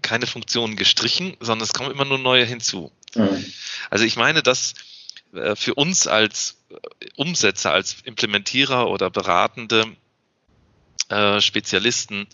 keine 0.02 0.28
Funktionen 0.28 0.76
gestrichen, 0.76 1.36
sondern 1.40 1.64
es 1.64 1.74
kommen 1.74 1.92
immer 1.92 2.06
nur 2.06 2.20
neue 2.20 2.46
hinzu. 2.46 2.92
Mhm. 3.16 3.46
Also 3.90 4.06
ich 4.06 4.18
meine, 4.18 4.44
dass 4.44 4.74
äh, 5.34 5.56
für 5.56 5.74
uns 5.76 6.08
als 6.08 6.58
äh, 6.70 6.76
Umsetzer, 7.16 7.72
als 7.72 7.98
Implementierer 8.04 8.90
oder 8.90 9.10
beratende 9.10 9.86
äh, 11.10 11.40
Spezialisten 11.40 12.28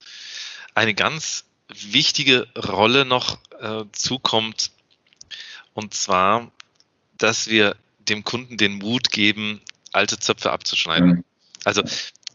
eine 0.74 0.93
ganz 0.93 1.46
wichtige 1.70 2.48
Rolle 2.55 3.05
noch 3.05 3.38
äh, 3.61 3.83
zukommt. 3.91 4.71
Und 5.73 5.93
zwar, 5.93 6.51
dass 7.17 7.47
wir 7.47 7.75
dem 7.99 8.23
Kunden 8.23 8.57
den 8.57 8.73
Mut 8.73 9.11
geben, 9.11 9.61
alte 9.91 10.19
Zöpfe 10.19 10.51
abzuschneiden. 10.51 11.09
Mhm. 11.09 11.23
Also 11.63 11.83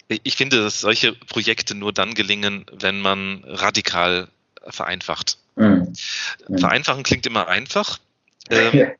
ich 0.08 0.36
finde, 0.36 0.62
dass 0.62 0.80
solche 0.80 1.12
Projekte 1.12 1.74
nur 1.74 1.92
dann 1.92 2.14
gelingen, 2.14 2.66
wenn 2.72 3.00
man 3.00 3.42
radikal 3.44 4.28
vereinfacht. 4.66 5.38
Mhm. 5.56 5.92
Vereinfachen 6.56 7.02
klingt 7.02 7.26
immer 7.26 7.48
einfach. 7.48 7.98
Ähm, 8.50 8.92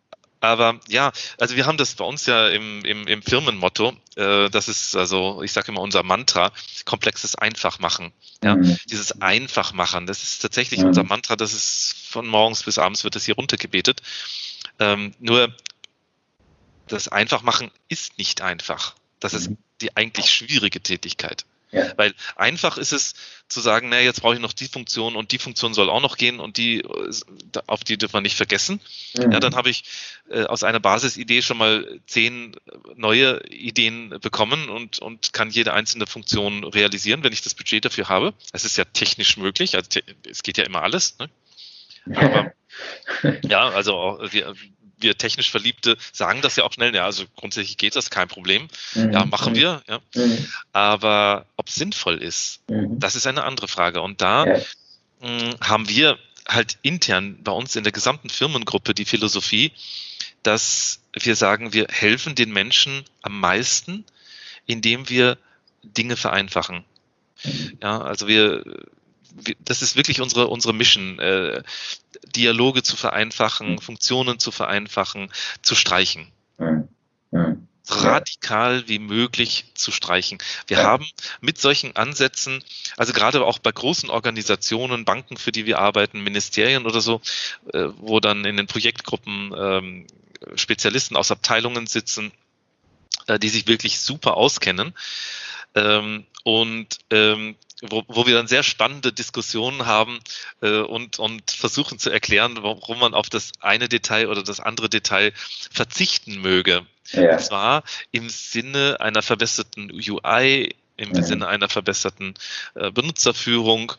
aber 0.43 0.81
ja, 0.89 1.13
also 1.39 1.55
wir 1.55 1.67
haben 1.67 1.79
das 1.79 1.95
bei 1.95 2.05
uns 2.05 2.27
ja 2.27 2.49
im, 2.49 2.85
im, 2.85 3.07
im 3.07 3.23
Firmenmotto, 3.23 3.93
äh, 4.17 4.51
das 4.51 4.69
ist 4.69 4.97
also, 4.97 5.41
ich 5.43 5.53
sage 5.53 5.69
immer 5.71 5.81
unser 5.81 6.03
Mantra, 6.03 6.51
komplexes 6.85 7.37
einfach 7.37 7.79
machen. 7.79 8.13
Ja, 8.43 8.57
mhm. 8.57 8.77
dieses 8.91 9.23
einfach 9.23 9.73
machen, 9.73 10.09
das 10.09 10.25
ist 10.25 10.41
tatsächlich 10.41 10.81
mhm. 10.81 10.89
unser 10.89 11.05
Mantra, 11.05 11.37
das 11.37 11.53
ist 11.53 11.95
von 12.09 12.27
morgens 12.27 12.65
bis 12.65 12.79
abends 12.79 13.05
wird 13.05 13.15
das 13.15 13.25
hier 13.25 13.37
runtergebetet. 13.37 14.03
Ähm, 14.81 15.15
nur 15.21 15.55
das 16.89 17.07
Einfachmachen 17.07 17.71
ist 17.89 18.19
nicht 18.19 18.43
einfach. 18.43 18.97
Das 19.21 19.35
ist 19.35 19.51
mhm. 19.51 19.59
die 19.81 19.97
eigentlich 19.97 20.29
schwierige 20.29 20.81
Tätigkeit. 20.81 21.47
Ja. 21.73 21.93
Weil 21.97 22.15
einfach 22.37 22.77
ist 22.77 22.93
es 22.93 23.15
zu 23.49 23.61
sagen, 23.61 23.89
naja, 23.89 24.03
jetzt 24.03 24.21
brauche 24.21 24.35
ich 24.35 24.41
noch 24.41 24.53
die 24.53 24.69
Funktion 24.69 25.17
und 25.17 25.33
die 25.33 25.39
Funktion 25.39 25.73
soll 25.73 25.89
auch 25.89 26.01
noch 26.01 26.17
gehen 26.17 26.39
und 26.39 26.59
die, 26.59 26.85
auf 27.67 27.83
die 27.83 27.97
dürfen 27.97 28.15
wir 28.15 28.21
nicht 28.21 28.37
vergessen. 28.37 28.81
Mhm. 29.17 29.33
Ja, 29.33 29.41
dann 29.41 29.57
habe 29.57 29.71
ich 29.71 29.85
äh, 30.31 30.45
aus 30.45 30.65
einer 30.65 30.81
Basisidee 30.81 31.41
schon 31.41 31.57
mal 31.57 32.01
zehn 32.07 32.57
neue 32.95 33.43
Ideen 33.49 34.11
bekommen 34.21 34.69
und, 34.69 34.99
und 34.99 35.33
kann 35.33 35.51
jede 35.51 35.73
einzelne 35.73 36.07
Funktion 36.07 36.65
realisieren, 36.65 37.25
wenn 37.25 37.33
ich 37.33 37.43
das 37.43 37.55
Budget 37.55 37.85
dafür 37.87 38.09
habe. 38.09 38.35
Es 38.53 38.65
ist 38.65 38.77
ja 38.77 38.85
technisch 38.85 39.39
möglich, 39.39 39.75
also 39.75 39.89
es 40.29 40.43
geht 40.43 40.59
ja 40.59 40.65
immer 40.65 40.83
alles. 40.83 41.19
Ne? 41.19 41.31
Aber, 42.15 42.53
ja, 43.43 43.69
also 43.71 44.21
wir, 44.31 44.55
wir 45.03 45.17
technisch 45.17 45.51
Verliebte 45.51 45.97
sagen 46.13 46.41
das 46.43 46.57
ja 46.57 46.65
auch 46.65 46.73
schnell, 46.73 46.95
ja, 46.95 47.05
also 47.05 47.25
grundsätzlich 47.37 47.77
geht 47.77 47.97
das, 47.97 48.11
kein 48.11 48.29
Problem. 48.29 48.69
Mhm. 48.95 49.13
Ja, 49.13 49.25
machen 49.25 49.55
wir, 49.55 49.83
ja. 49.89 50.01
Mhm. 50.15 50.49
Aber 50.73 51.47
ob 51.57 51.69
es 51.69 51.75
sinnvoll 51.75 52.23
ist, 52.23 52.61
mhm. 52.69 52.99
das 52.99 53.15
ist 53.15 53.27
eine 53.27 53.45
andere 53.45 53.69
Frage. 53.69 54.01
Und 54.01 54.21
da 54.21 54.47
ja. 54.47 54.61
mh, 55.21 55.41
hm, 55.41 55.57
haben 55.61 55.89
wir 55.89 56.19
halt 56.49 56.79
intern 56.83 57.39
bei 57.43 57.53
uns 57.53 57.77
in 57.77 57.85
der 57.85 57.93
gesamten 57.93 58.31
Firmengruppe 58.31 58.95
die 58.95 59.05
Philosophie, 59.05 59.73
dass 60.43 61.01
wir 61.13 61.37
sagen, 61.37 61.73
wir 61.73 61.87
helfen 61.89 62.35
den 62.35 62.53
Menschen 62.53 63.05
am 63.23 63.39
meisten, 63.39 64.05
indem 64.67 65.09
wir 65.09 65.39
Dinge 65.83 66.17
vereinfachen. 66.17 66.85
Mhm. 67.45 67.79
Ja, 67.83 68.01
also 68.01 68.29
wir 68.29 68.65
das 69.61 69.83
ist 69.83 69.97
wirklich 69.97 70.21
unsere, 70.21 70.49
unsere 70.49 70.75
Mission, 70.75 71.19
äh, 71.19 71.63
Dialoge 72.35 72.83
zu 72.83 72.97
vereinfachen. 72.97 73.79
Funktionen 73.79 74.39
zu 74.39 74.51
vereinfachen, 74.51 75.31
zu 75.63 75.75
streichen. 75.75 76.29
Mhm. 76.59 76.89
Mhm. 77.33 77.67
radikal 77.89 78.87
wie 78.89 78.99
möglich 78.99 79.65
zu 79.75 79.91
streichen. 79.91 80.39
Wir 80.67 80.79
ja. 80.79 80.85
haben 80.85 81.07
mit 81.41 81.59
solchen 81.59 81.97
Ansätzen, 81.97 82.63
also 82.97 83.13
gerade 83.13 83.45
auch 83.45 83.59
bei 83.59 83.73
großen 83.73 84.11
Organisationen, 84.11 85.05
Banken, 85.05 85.37
für 85.37 85.51
die 85.51 85.67
wir 85.67 85.79
arbeiten, 85.79 86.23
Ministerien 86.23 86.87
oder 86.87 87.01
so, 87.01 87.21
äh, 87.73 87.89
wo 87.97 88.21
dann 88.21 88.45
in 88.45 88.57
den 88.57 88.67
Projektgruppen 88.67 89.53
ähm, 89.57 90.07
Spezialisten 90.55 91.17
aus 91.17 91.31
Abteilungen 91.31 91.87
sitzen, 91.87 92.33
äh, 93.27 93.39
die 93.39 93.49
sich 93.49 93.67
wirklich 93.67 93.99
super 93.99 94.37
auskennen. 94.37 94.95
Ähm, 95.75 96.27
und 96.45 96.99
ähm, 97.11 97.57
wo, 97.83 98.05
wo 98.07 98.27
wir 98.27 98.35
dann 98.35 98.47
sehr 98.47 98.63
spannende 98.63 99.13
Diskussionen 99.13 99.87
haben 99.87 100.21
äh, 100.61 100.79
und, 100.79 101.19
und 101.19 101.51
versuchen 101.51 101.99
zu 101.99 102.11
erklären, 102.11 102.59
warum 102.61 103.01
man 103.01 103.15
auf 103.15 103.29
das 103.29 103.53
eine 103.61 103.89
Detail 103.89 104.29
oder 104.29 104.43
das 104.43 104.61
andere 104.61 104.89
Detail 104.89 105.33
verzichten 105.71 106.41
möge. 106.41 106.87
Ja. 107.11 107.33
Und 107.33 107.41
zwar 107.41 107.83
im 108.13 108.29
Sinne 108.31 108.99
einer 109.01 109.23
verbesserten 109.23 109.91
UI, 109.93 110.75
im 110.97 111.11
mhm. 111.11 111.23
Sinne 111.23 111.49
einer 111.49 111.69
verbesserten 111.69 112.35
äh, 112.75 112.91
Benutzerführung, 112.91 113.93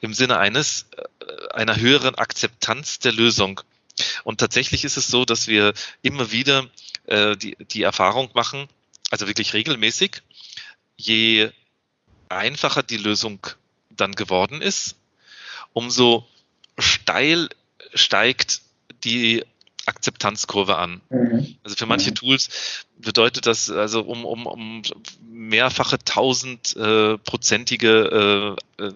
im 0.00 0.14
Sinne 0.14 0.38
eines 0.38 0.86
äh, 0.96 1.54
einer 1.54 1.76
höheren 1.76 2.14
Akzeptanz 2.14 3.00
der 3.00 3.12
Lösung. 3.12 3.60
Und 4.22 4.38
tatsächlich 4.38 4.84
ist 4.84 4.96
es 4.96 5.08
so, 5.08 5.24
dass 5.24 5.48
wir 5.48 5.74
immer 6.02 6.30
wieder 6.30 6.66
äh, 7.06 7.36
die, 7.36 7.56
die 7.70 7.82
Erfahrung 7.82 8.30
machen, 8.34 8.68
also 9.10 9.26
wirklich 9.26 9.54
regelmäßig, 9.54 10.22
je 10.96 11.50
einfacher 12.28 12.82
die 12.82 12.96
Lösung 12.96 13.46
dann 13.90 14.12
geworden 14.12 14.62
ist, 14.62 14.96
umso 15.72 16.26
steil 16.78 17.48
steigt 17.94 18.62
die 19.04 19.44
Akzeptanzkurve 19.86 20.76
an. 20.78 21.00
Mhm. 21.10 21.56
Also 21.62 21.76
für 21.76 21.86
manche 21.86 22.10
mhm. 22.10 22.16
Tools 22.16 22.86
bedeutet 22.98 23.46
das 23.46 23.70
also 23.70 24.00
um, 24.00 24.24
um, 24.24 24.46
um 24.46 24.82
mehrfache 25.30 25.98
tausendprozentige 25.98 28.56
äh, 28.78 28.82
äh, 28.82 28.92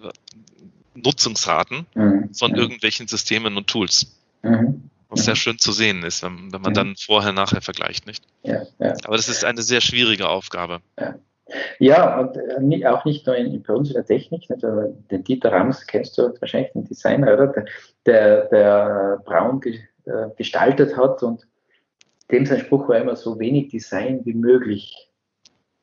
Nutzungsraten 0.95 1.85
mhm. 1.93 2.33
von 2.33 2.51
mhm. 2.51 2.57
irgendwelchen 2.57 3.07
Systemen 3.07 3.55
und 3.57 3.67
Tools. 3.67 4.15
Mhm. 4.41 4.89
Was 5.09 5.25
sehr 5.25 5.35
schön 5.35 5.57
zu 5.57 5.71
sehen 5.71 6.03
ist, 6.03 6.21
wenn, 6.21 6.53
wenn 6.53 6.61
man 6.61 6.75
dann 6.75 6.95
vorher 6.95 7.33
nachher 7.33 7.61
vergleicht, 7.61 8.05
nicht? 8.05 8.23
Ja, 8.43 8.61
ja. 8.77 8.93
Aber 9.05 9.17
das 9.17 9.27
ist 9.27 9.43
eine 9.43 9.63
sehr 9.63 9.81
schwierige 9.81 10.29
Aufgabe. 10.29 10.81
Ja. 10.99 11.15
Ja, 11.79 12.19
und 12.19 12.37
äh, 12.37 12.85
auch 12.87 13.05
nicht 13.05 13.25
nur 13.25 13.35
in, 13.35 13.61
bei 13.63 13.73
uns 13.73 13.89
in 13.89 13.95
der 13.95 14.05
Technik, 14.05 14.47
den 14.47 15.23
Dieter 15.23 15.51
Rams 15.51 15.85
kennst 15.87 16.17
du 16.17 16.33
wahrscheinlich, 16.39 16.71
den 16.73 16.85
Designer, 16.85 17.33
oder? 17.33 17.65
Der, 18.05 18.45
der 18.45 19.21
Braun 19.25 19.59
ge, 19.59 19.79
äh, 20.05 20.27
gestaltet 20.37 20.95
hat 20.97 21.23
und 21.23 21.47
dem 22.31 22.45
sein 22.45 22.59
Spruch 22.59 22.87
war 22.87 22.97
immer 22.97 23.15
so 23.15 23.39
wenig 23.39 23.69
Design 23.69 24.21
wie 24.23 24.33
möglich, 24.33 25.09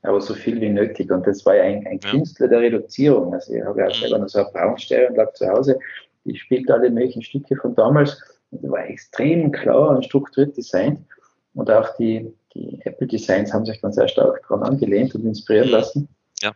aber 0.03 0.21
so 0.21 0.35
viel 0.35 0.61
wie 0.61 0.69
nötig. 0.69 1.11
Und 1.11 1.27
das 1.27 1.45
war 1.45 1.57
ja 1.57 1.65
ein, 1.65 1.87
ein. 1.87 2.01
Künstler 2.01 2.49
der 2.49 2.61
Reduzierung. 2.61 3.35
Also 3.35 3.55
ich 3.55 3.63
habe 3.65 3.81
ja 3.81 3.87
auch 3.89 3.97
mhm. 3.97 4.01
selber 4.01 4.19
noch 4.19 4.29
so 4.29 4.39
eine 4.39 4.51
Braunstereoanlage 4.53 5.33
zu 5.33 5.49
Hause, 5.49 5.79
die 6.25 6.37
spielt 6.37 6.71
alle 6.71 6.91
möglichen 6.91 7.23
Stücke 7.23 7.57
von 7.57 7.75
damals 7.75 8.21
und 8.51 8.69
war 8.71 8.87
extrem 8.87 9.53
klar 9.53 9.91
und 9.91 10.05
strukturiert 10.05 10.57
designt. 10.57 11.01
Und 11.55 11.71
auch 11.71 11.97
die, 11.97 12.33
die 12.57 12.81
Apple 12.85 13.07
Designs 13.07 13.53
haben 13.53 13.67
sich 13.67 13.81
dann 13.81 13.93
sehr 13.93 14.09
stark 14.09 14.43
daran 14.49 14.63
angelehnt 14.63 15.15
und 15.15 15.25
inspirieren 15.25 15.69
mhm. 15.69 15.73
lassen. 15.73 16.09
Ja. 16.43 16.53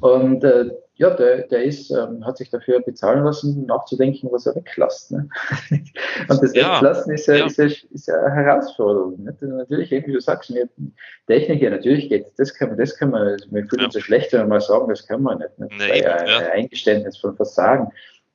Und 0.00 0.44
äh, 0.44 0.70
ja, 0.94 1.10
der, 1.10 1.48
der 1.48 1.64
ist, 1.64 1.90
ähm, 1.90 2.24
hat 2.24 2.36
sich 2.36 2.50
dafür 2.50 2.80
bezahlen 2.80 3.24
lassen, 3.24 3.66
nachzudenken, 3.66 4.28
was 4.30 4.46
er 4.46 4.54
weglässt. 4.54 5.10
Ne? 5.10 5.28
und 6.28 6.42
das 6.42 6.54
ja. 6.54 6.76
Weglassen 6.76 7.14
ist 7.14 7.26
ja, 7.26 7.36
ja. 7.36 7.46
Ist, 7.46 7.58
ja, 7.58 7.64
ist 7.64 8.06
ja 8.06 8.14
eine 8.14 8.34
Herausforderung. 8.34 9.24
Nicht? 9.24 9.42
natürlich, 9.42 9.90
wie 9.90 10.12
du 10.12 10.20
sagst, 10.20 10.52
wir 10.54 10.68
Technik, 11.26 11.62
ja, 11.62 11.70
natürlich 11.70 12.08
geht 12.08 12.26
das 12.36 12.54
kann 12.54 12.68
man, 12.68 12.78
das 12.78 12.96
kann 12.96 13.10
man, 13.10 13.38
wir 13.50 13.66
fühlen 13.66 13.86
uns 13.86 13.94
so 13.94 14.00
schlecht, 14.00 14.32
wenn 14.32 14.40
wir 14.40 14.46
mal 14.46 14.60
sagen, 14.60 14.88
das 14.88 15.06
kann 15.06 15.22
man 15.22 15.38
nicht. 15.38 15.58
nicht? 15.58 15.72
Das 15.72 15.88
nee, 15.88 16.02
ja 16.02 16.16
ein 16.16 16.52
Eingeständnis 16.52 17.16
von 17.16 17.34
Versagen. 17.34 17.88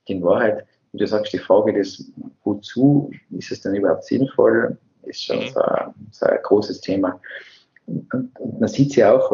In 0.06 0.24
Wahrheit, 0.24 0.66
wie 0.92 1.00
du 1.00 1.08
sagst, 1.08 1.34
die 1.34 1.38
Frage 1.38 1.74
des, 1.74 2.12
wozu 2.44 3.12
ist 3.32 3.52
es 3.52 3.62
denn 3.62 3.76
überhaupt 3.76 4.06
sinnvoll, 4.06 4.78
ist 5.08 5.24
schon 5.24 5.40
mhm. 5.40 5.50
so, 5.50 5.62
ein, 5.62 5.94
so, 6.12 6.26
ein, 6.26 6.40
großes 6.44 6.82
Thema. 6.82 7.20
Und, 7.86 8.14
und 8.14 8.60
man 8.60 8.70
sieht 8.70 8.92
es 8.92 8.96
ja 8.98 9.14
auch, 9.14 9.32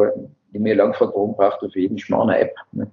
die 0.52 0.58
mir 0.58 0.74
lang 0.74 0.92
gefragt, 0.92 1.12
warum 1.14 1.36
braucht 1.36 1.60
für 1.60 1.78
jeden 1.78 1.98
Schmarrn 1.98 2.30
eine 2.30 2.40
App? 2.40 2.54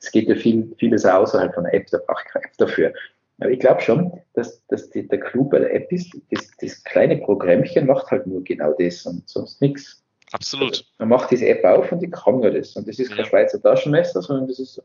Es 0.00 0.10
geht 0.10 0.28
ja 0.28 0.36
viel, 0.36 0.74
vieles 0.78 1.04
außerhalb 1.04 1.54
von 1.54 1.64
einer 1.64 1.74
App, 1.74 1.86
da 1.90 1.98
braucht 1.98 2.26
keine 2.26 2.44
App 2.44 2.56
dafür. 2.58 2.92
Aber 3.38 3.50
ich 3.50 3.60
glaube 3.60 3.80
schon, 3.80 4.12
dass, 4.34 4.64
dass 4.68 4.88
die, 4.90 5.06
der 5.06 5.20
Clou 5.20 5.44
bei 5.44 5.58
der 5.58 5.74
App 5.74 5.92
ist, 5.92 6.16
das, 6.30 6.50
das 6.60 6.82
kleine 6.84 7.18
Programmchen 7.18 7.86
macht 7.86 8.10
halt 8.10 8.26
nur 8.26 8.42
genau 8.44 8.72
das 8.78 9.04
und 9.04 9.28
sonst 9.28 9.60
nichts. 9.60 10.02
Absolut. 10.32 10.84
Man 10.98 11.08
macht 11.08 11.30
diese 11.30 11.46
App 11.46 11.64
auf 11.64 11.92
und 11.92 12.00
die 12.00 12.10
kann 12.10 12.40
nur 12.40 12.50
das. 12.50 12.74
Und 12.76 12.88
das 12.88 12.98
ist 12.98 13.10
kein 13.10 13.18
ja. 13.18 13.24
Schweizer 13.24 13.62
Taschenmesser, 13.62 14.22
sondern 14.22 14.48
das 14.48 14.58
ist 14.58 14.82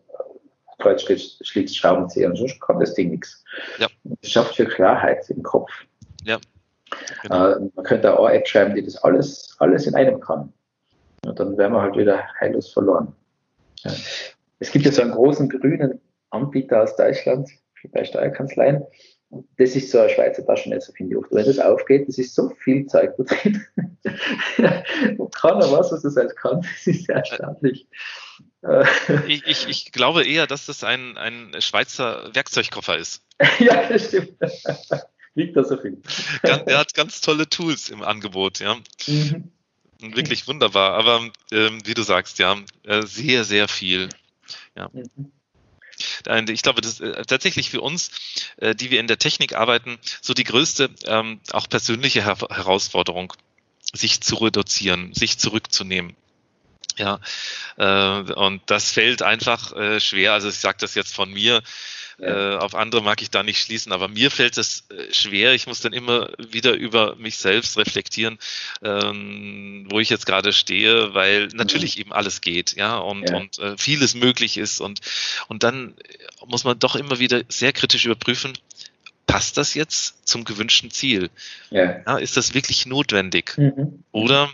Kreuz 0.82 1.04
schließt 1.04 1.78
Schraubenzieher 1.78 2.28
und 2.28 2.36
sonst 2.36 2.60
kann 2.60 2.80
das 2.80 2.94
Ding 2.94 3.12
nichts. 3.12 3.44
Ja. 3.78 3.88
Das 4.04 4.32
schafft 4.32 4.56
für 4.56 4.66
Klarheit 4.66 5.30
im 5.30 5.44
Kopf. 5.44 5.72
Ja. 6.24 6.40
Genau. 7.24 7.52
Äh, 7.52 7.60
man 7.76 7.86
könnte 7.86 8.18
auch 8.18 8.26
eine 8.26 8.38
App 8.40 8.48
schreiben, 8.48 8.76
die 8.76 8.84
das 8.84 8.98
alles, 9.04 9.56
alles 9.60 9.88
in 9.88 9.96
einem 9.96 10.20
kann. 10.20 10.52
Und 11.26 11.40
dann 11.40 11.58
wären 11.58 11.74
wir 11.74 11.82
halt 11.82 11.96
wieder 11.96 12.24
heillos 12.40 12.72
verloren. 12.72 13.14
Ja. 13.84 13.92
Es 14.60 14.72
gibt 14.72 14.86
ja 14.86 14.92
so 14.92 15.02
einen 15.02 15.12
großen 15.12 15.50
grünen 15.50 16.00
Anbieter 16.30 16.84
aus 16.84 16.96
Deutschland, 16.96 17.50
bei 17.92 18.04
Steuerkanzleien. 18.04 18.84
Das 19.58 19.76
ist 19.76 19.92
so 19.92 20.00
ein 20.00 20.10
Schweizer 20.10 20.46
Taschenmesser, 20.46 20.94
finde 20.94 21.14
ich 21.14 21.18
oft. 21.18 21.32
Wenn 21.32 21.46
das 21.46 21.58
aufgeht, 21.58 22.08
das 22.08 22.18
ist 22.18 22.36
so 22.36 22.50
viel 22.50 22.86
Zeug 22.86 23.16
da 23.18 23.24
drin. 23.24 23.66
Keiner 25.32 25.72
weiß, 25.72 25.92
was 25.92 26.02
das 26.02 26.18
alles 26.18 26.36
kann. 26.36 26.62
Das 26.62 26.88
ist 26.88 27.06
sehr 27.06 27.16
erstaunlich. 27.16 27.88
Ich, 29.28 29.48
ich, 29.48 29.70
ich, 29.70 29.92
glaube 29.92 30.24
eher, 30.26 30.48
dass 30.48 30.66
das 30.66 30.84
ein, 30.84 31.18
ein 31.18 31.54
Schweizer 31.60 32.30
Werkzeugkoffer 32.34 32.98
ist. 32.98 33.24
ja, 33.60 33.88
das 33.88 34.08
stimmt 34.08 34.34
liegt 35.36 35.56
da 35.56 35.64
so 35.64 35.78
viel. 35.78 36.02
er 36.44 36.78
hat 36.78 36.94
ganz 36.94 37.22
tolle 37.22 37.48
Tools 37.48 37.90
im 37.90 38.02
Angebot, 38.02 38.60
ja. 38.60 38.78
Mhm. 39.08 39.52
Wirklich 40.00 40.48
wunderbar. 40.48 40.94
Aber 40.94 41.30
ähm, 41.52 41.80
wie 41.86 41.94
du 41.94 42.04
sagst, 42.04 42.40
ja, 42.40 42.58
äh, 42.84 43.04
sehr, 43.06 43.44
sehr 43.44 43.68
viel. 43.68 44.10
Ja. 44.76 44.90
Mhm. 44.92 45.32
Ich 46.50 46.64
glaube, 46.64 46.82
das 46.82 47.00
ist 47.00 47.02
äh, 47.02 47.26
tatsächlich 47.26 47.70
für 47.70 47.82
uns, 47.82 48.10
äh, 48.58 48.74
die 48.74 48.90
wir 48.90 49.00
in 49.00 49.08
der 49.08 49.20
Technik 49.20 49.54
arbeiten, 49.54 50.00
so 50.22 50.34
die 50.34 50.44
größte, 50.44 50.90
ähm, 51.06 51.40
auch 51.52 51.70
persönliche 51.70 52.24
Her 52.24 52.38
Herausforderung, 52.50 53.34
sich 53.94 54.22
zu 54.22 54.36
reduzieren, 54.36 55.14
sich 55.14 55.38
zurückzunehmen. 55.38 56.16
Ja, 56.98 57.20
äh, 57.78 58.34
und 58.34 58.62
das 58.66 58.92
fällt 58.92 59.22
einfach 59.22 59.74
äh, 59.74 60.00
schwer. 60.00 60.34
Also 60.34 60.50
ich 60.50 60.58
sage 60.58 60.78
das 60.82 60.96
jetzt 60.96 61.14
von 61.14 61.32
mir. 61.32 61.62
Äh, 62.22 62.56
auf 62.58 62.76
andere 62.76 63.02
mag 63.02 63.22
ich 63.22 63.32
da 63.32 63.42
nicht 63.42 63.60
schließen, 63.60 63.92
aber 63.92 64.08
mir 64.08 64.30
fällt 64.30 64.58
es 64.58 64.86
äh, 64.90 65.12
schwer. 65.12 65.54
Ich 65.54 65.66
muss 65.66 65.80
dann 65.80 65.92
immer 65.92 66.30
wieder 66.38 66.74
über 66.74 67.16
mich 67.16 67.38
selbst 67.38 67.78
reflektieren, 67.78 68.38
ähm, 68.84 69.88
wo 69.90 70.00
ich 70.00 70.10
jetzt 70.10 70.28
gerade 70.28 70.54
stehe, 70.54 71.14
weil 71.16 71.48
natürlich 71.48 71.96
mhm. 71.96 72.02
eben 72.02 72.14
alles 72.14 72.42
geht, 72.42 72.76
ja, 72.76 72.98
und, 72.98 73.30
ja. 73.30 73.38
und 73.38 73.58
äh, 73.60 73.76
vieles 73.78 74.14
möglich 74.14 74.58
ist. 74.58 74.82
Und, 74.82 75.02
und 75.48 75.64
dann 75.64 75.96
muss 76.46 76.64
man 76.64 76.78
doch 76.78 76.96
immer 76.96 77.18
wieder 77.20 77.42
sehr 77.48 77.74
kritisch 77.74 78.06
überprüfen, 78.06 78.54
passt 79.26 79.58
das 79.58 79.74
jetzt 79.74 80.28
zum 80.28 80.44
gewünschten 80.44 80.92
Ziel? 80.92 81.30
Ja. 81.70 82.02
ja 82.06 82.18
ist 82.18 82.38
das 82.38 82.54
wirklich 82.54 82.86
notwendig? 82.86 83.58
Mhm. 83.58 84.04
Oder 84.12 84.52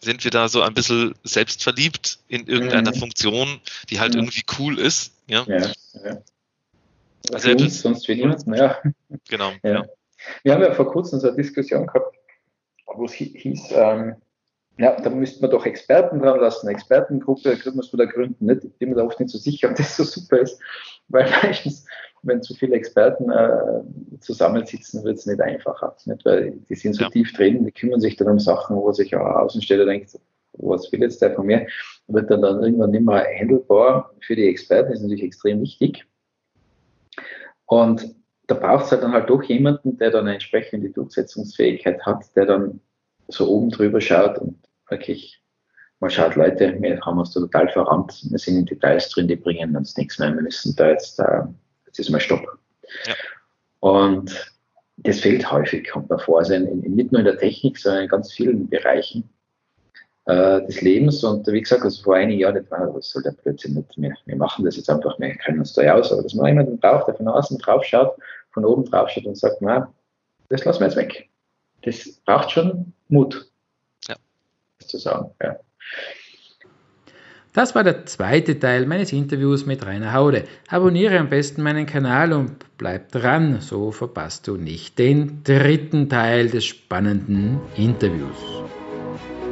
sind 0.00 0.24
wir 0.24 0.30
da 0.30 0.48
so 0.48 0.62
ein 0.62 0.74
bisschen 0.74 1.14
selbstverliebt 1.24 2.18
in 2.28 2.46
irgendeiner 2.46 2.94
mhm. 2.94 2.98
Funktion, 2.98 3.60
die 3.88 4.00
halt 4.00 4.14
mhm. 4.14 4.20
irgendwie 4.20 4.44
cool 4.58 4.78
ist. 4.78 5.12
Ja, 5.26 5.44
ja, 5.46 5.72
ja. 6.04 6.22
Also 7.32 7.50
uns, 7.50 7.82
sonst 7.82 8.06
für 8.06 8.14
niemanden, 8.14 8.54
ja. 8.54 8.78
Genau. 9.28 9.50
Ja. 9.62 9.70
ja. 9.70 9.84
Wir 10.42 10.54
haben 10.54 10.62
ja 10.62 10.72
vor 10.72 10.90
kurzem 10.90 11.20
so 11.20 11.28
eine 11.28 11.36
Diskussion 11.36 11.86
gehabt, 11.86 12.14
wo 12.86 13.04
es 13.04 13.12
hieß, 13.12 13.72
ähm, 13.72 14.16
ja, 14.78 14.98
da 14.98 15.10
müsste 15.10 15.42
man 15.42 15.50
doch 15.50 15.66
Experten 15.66 16.20
dran 16.20 16.40
lassen, 16.40 16.68
Expertengruppe, 16.68 17.58
muss 17.74 17.92
man 17.92 17.98
da 17.98 18.04
gründen. 18.06 18.46
Nicht? 18.46 18.64
Ich 18.64 18.72
bin 18.78 18.90
mir 18.90 18.96
da 18.96 19.04
oft 19.04 19.20
nicht 19.20 19.30
so 19.30 19.38
sicher, 19.38 19.68
ob 19.68 19.76
das 19.76 19.96
so 19.96 20.04
super 20.04 20.38
ist, 20.38 20.58
weil 21.08 21.28
meistens, 21.42 21.84
wenn 22.22 22.42
zu 22.42 22.54
viele 22.54 22.76
Experten 22.76 23.30
äh, 23.30 24.20
zusammensitzen, 24.20 25.04
wird 25.04 25.18
es 25.18 25.26
nicht 25.26 25.40
einfacher. 25.40 25.94
Nicht? 26.06 26.24
Weil 26.24 26.52
die 26.68 26.74
sind 26.74 26.94
so 26.94 27.04
ja. 27.04 27.10
tief 27.10 27.32
drin, 27.34 27.64
die 27.64 27.72
kümmern 27.72 28.00
sich 28.00 28.16
dann 28.16 28.28
um 28.28 28.38
Sachen, 28.38 28.76
wo 28.76 28.90
sich 28.92 29.14
auch 29.14 29.42
Außensteller 29.42 29.84
denkt, 29.84 30.18
was 30.54 30.90
will 30.92 31.02
jetzt 31.02 31.20
der 31.20 31.34
von 31.34 31.46
mir? 31.46 31.66
Wird 32.08 32.30
dann, 32.30 32.42
dann 32.42 32.62
irgendwann 32.62 32.90
nicht 32.90 33.04
mehr 33.04 33.24
handelbar. 33.38 34.12
Für 34.20 34.34
die 34.34 34.48
Experten 34.48 34.92
ist 34.92 35.02
natürlich 35.02 35.24
extrem 35.24 35.60
wichtig. 35.60 36.06
Und 37.70 38.16
da 38.48 38.56
braucht 38.56 38.86
es 38.86 38.90
halt 38.90 39.04
dann 39.04 39.12
halt 39.12 39.30
doch 39.30 39.44
jemanden, 39.44 39.96
der 39.96 40.10
dann 40.10 40.22
eine 40.22 40.32
entsprechende 40.32 40.90
Durchsetzungsfähigkeit 40.90 42.04
hat, 42.04 42.24
der 42.34 42.46
dann 42.46 42.80
so 43.28 43.48
oben 43.48 43.70
drüber 43.70 44.00
schaut 44.00 44.38
und 44.38 44.56
wirklich 44.88 45.40
mal 46.00 46.10
schaut, 46.10 46.34
Leute, 46.34 46.76
wir 46.80 47.00
haben 47.02 47.20
uns 47.20 47.32
da 47.32 47.38
total 47.38 47.68
verrannt, 47.68 48.26
wir 48.28 48.38
sind 48.40 48.56
in 48.56 48.66
Details 48.66 49.08
drin, 49.10 49.28
die 49.28 49.36
bringen 49.36 49.76
uns 49.76 49.96
nichts 49.96 50.18
mehr, 50.18 50.34
wir 50.34 50.42
müssen 50.42 50.74
da 50.74 50.88
jetzt, 50.88 51.20
äh, 51.20 51.42
jetzt 51.86 52.00
ist 52.00 52.10
mal 52.10 52.18
Stopp. 52.18 52.44
Ja. 53.06 53.14
Und 53.78 54.52
das 54.96 55.20
fehlt 55.20 55.48
häufig, 55.52 55.88
kommt 55.88 56.10
mir 56.10 56.18
vor, 56.18 56.40
also 56.40 56.54
in, 56.54 56.66
in, 56.82 56.96
nicht 56.96 57.12
nur 57.12 57.20
in 57.20 57.26
der 57.26 57.38
Technik, 57.38 57.78
sondern 57.78 58.02
in 58.02 58.08
ganz 58.08 58.32
vielen 58.32 58.68
Bereichen 58.68 59.30
äh, 60.26 60.64
des 60.66 60.80
Lebens. 60.80 61.22
Und 61.24 61.46
wie 61.46 61.60
gesagt, 61.60 61.82
also 61.82 62.02
vor 62.02 62.16
einigen 62.16 62.40
Jahren, 62.40 62.54
nicht, 62.54 62.70
was 62.70 63.10
soll 63.10 63.22
der 63.22 63.32
Blödsinn 63.32 63.74
nicht, 63.74 63.96
wir, 63.96 64.14
wir 64.26 64.36
machen 64.36 64.64
das 64.64 64.76
jetzt 64.76 64.90
einfach, 64.90 65.18
wir 65.18 65.34
kennen 65.36 65.60
uns 65.60 65.72
da 65.72 65.82
ja 65.82 65.94
aus, 65.94 66.12
aber 66.12 66.22
dass 66.22 66.34
man 66.34 66.46
jemanden 66.46 66.78
braucht, 66.78 67.08
der 67.08 67.14
von 67.14 67.28
außen 67.28 67.58
drauf 67.58 67.84
schaut, 67.84 68.16
von 68.52 68.64
oben 68.64 68.84
drauf 68.84 69.08
schaut 69.10 69.26
und 69.26 69.36
sagt, 69.36 69.56
na, 69.60 69.92
das 70.48 70.64
lassen 70.64 70.80
wir 70.80 70.86
jetzt 70.86 70.96
weg. 70.96 71.28
Das 71.82 72.20
braucht 72.24 72.50
schon 72.50 72.92
Mut 73.08 73.50
zu 74.90 74.98
sagen. 74.98 75.30
Ja. 75.42 75.56
Das 77.52 77.74
war 77.74 77.82
der 77.82 78.06
zweite 78.06 78.58
Teil 78.60 78.86
meines 78.86 79.12
Interviews 79.12 79.66
mit 79.66 79.84
Rainer 79.84 80.12
Haude. 80.12 80.44
Abonniere 80.68 81.18
am 81.18 81.30
besten 81.30 81.62
meinen 81.62 81.86
Kanal 81.86 82.32
und 82.32 82.64
bleib 82.78 83.10
dran, 83.10 83.60
so 83.60 83.90
verpasst 83.90 84.46
du 84.46 84.56
nicht 84.56 84.98
den 84.98 85.42
dritten 85.42 86.08
Teil 86.08 86.48
des 86.48 86.64
spannenden 86.64 87.60
Interviews. 87.76 88.36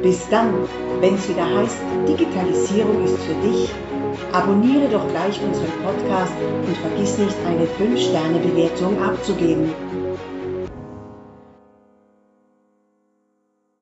Bis 0.01 0.29
dann, 0.29 0.53
wenn 1.01 1.15
es 1.15 1.27
wieder 1.27 1.43
heißt, 1.43 1.77
Digitalisierung 2.07 3.03
ist 3.03 3.17
für 3.17 3.33
dich, 3.45 3.69
abonniere 4.31 4.87
doch 4.87 5.05
gleich 5.09 5.41
unseren 5.43 5.73
Podcast 5.83 6.33
und 6.65 6.77
vergiss 6.77 7.17
nicht, 7.17 7.35
eine 7.45 7.65
5-Sterne-Bewertung 7.65 9.01
abzugeben. 9.01 9.73